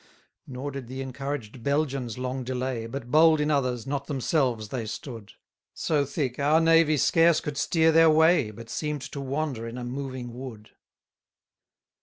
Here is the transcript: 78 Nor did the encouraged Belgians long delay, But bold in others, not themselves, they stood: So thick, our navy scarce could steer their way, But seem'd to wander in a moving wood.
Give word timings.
78 0.45 0.45
Nor 0.53 0.71
did 0.71 0.87
the 0.87 1.01
encouraged 1.03 1.61
Belgians 1.63 2.17
long 2.17 2.43
delay, 2.43 2.87
But 2.87 3.11
bold 3.11 3.39
in 3.39 3.51
others, 3.51 3.85
not 3.85 4.07
themselves, 4.07 4.69
they 4.69 4.87
stood: 4.87 5.33
So 5.75 6.05
thick, 6.05 6.39
our 6.39 6.59
navy 6.59 6.97
scarce 6.97 7.39
could 7.39 7.55
steer 7.55 7.91
their 7.91 8.09
way, 8.09 8.49
But 8.49 8.71
seem'd 8.71 9.03
to 9.11 9.21
wander 9.21 9.67
in 9.67 9.77
a 9.77 9.83
moving 9.83 10.33
wood. 10.33 10.71